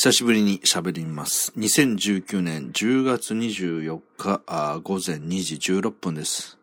[0.00, 1.52] 久しぶりに喋ります。
[1.58, 6.56] 2019年10月24日あ午前2時16分です。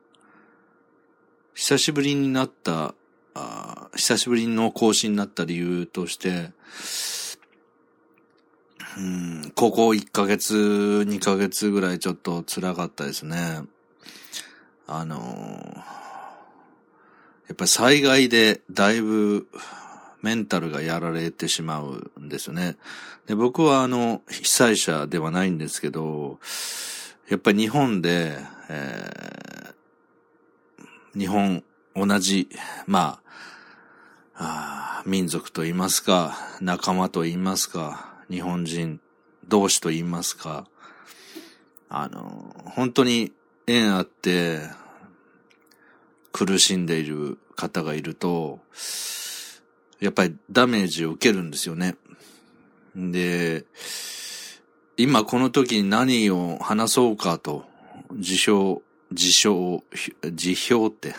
[1.53, 2.95] 久しぶりになった
[3.33, 6.53] あ、久しぶりの更新になった理由として、
[8.97, 13.63] うん、ここ1ヶ月、2ヶ月ぐらいちょっと辛かったですね。
[14.87, 15.81] あのー、や
[17.51, 19.49] っぱり災害でだいぶ
[20.25, 22.77] メンタルがやられてしまうんですよね。
[23.27, 26.39] で、僕はあの、被災者ではないんですけど、
[27.29, 31.63] やっぱり日本で、えー、日本、
[31.95, 32.49] 同じ、
[32.87, 33.19] ま
[34.33, 38.99] あ、あ民族と言いますか、仲間と言いますか、日本人
[39.47, 40.67] 同士と言いますか、
[41.87, 43.31] あの、本当に
[43.67, 44.61] 縁あって、
[46.31, 48.59] 苦しんでいる方がいると、
[49.99, 51.95] やっぱりダメージを受けるんですよね。
[52.95, 53.65] で、
[54.97, 57.65] 今この時に何を話そうかと、
[58.11, 59.83] 自称、自称、
[60.23, 61.15] 自表って、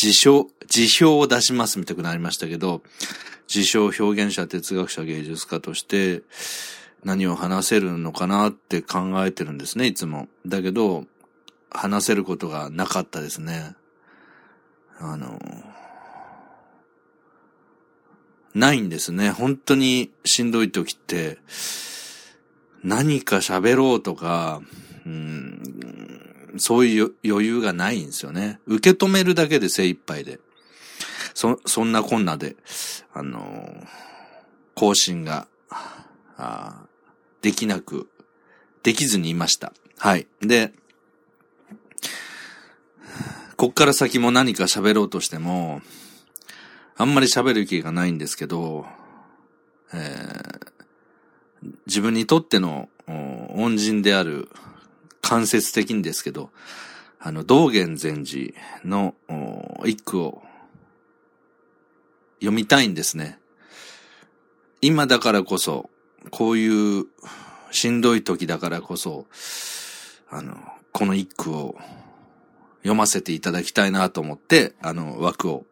[0.00, 2.82] 自称、自表を出しますみたくなりましたけど、
[3.48, 6.22] 自称表現者、哲学者、芸術家として
[7.04, 10.28] 何を話せるのかなって考えてるんですね、いつも。
[10.44, 11.06] だけど、
[11.70, 13.74] 話せることがなかったですね。
[14.98, 15.38] あの、
[18.54, 19.30] ないんですね。
[19.30, 21.38] 本当にしんどい時って、
[22.82, 24.62] 何か喋ろうとか、
[25.04, 28.60] うん、そういう余裕がないんですよね。
[28.66, 30.40] 受け止めるだけで精一杯で。
[31.34, 32.56] そ、そんなこんなで、
[33.12, 33.86] あの、
[34.74, 35.48] 更新が、
[36.38, 36.86] あ
[37.42, 38.08] できなく、
[38.82, 39.72] できずにいました。
[39.98, 40.26] はい。
[40.40, 40.72] で、
[43.56, 45.80] こっから先も何か喋ろうとしても、
[46.98, 48.86] あんまり喋る気がないんですけど、
[49.92, 54.48] えー、自分にとっての恩人である
[55.20, 56.50] 間接的にですけど、
[57.20, 58.54] あの、道元禅師
[58.84, 59.14] の
[59.84, 60.42] 一句を
[62.40, 63.38] 読みたいんですね。
[64.80, 65.90] 今だからこそ、
[66.30, 67.06] こういう
[67.72, 69.26] しんどい時だからこそ、
[70.30, 70.56] あの、
[70.92, 71.76] この一句を
[72.78, 75.66] 読ませていただきたいなと思って、あの、枠を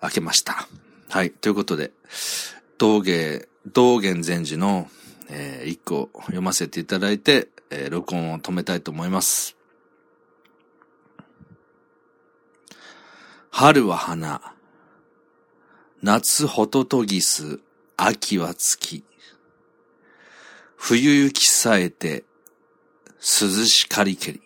[0.00, 0.68] 開けました。
[1.08, 1.30] はい。
[1.30, 1.92] ということで、
[2.78, 4.88] 道芸、道元禅師の、
[5.28, 9.56] えー、一個読ませていただいて、えー、録音を止めたいと思います。
[13.50, 14.52] 春は花。
[16.02, 17.60] 夏ホトトギス。
[17.96, 19.04] 秋は月。
[20.76, 22.24] 冬雪さえて、
[23.18, 24.42] 涼しかりけり。